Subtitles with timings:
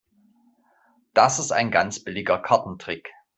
[1.13, 3.11] Das ist ein ganz billiger Kartentrick.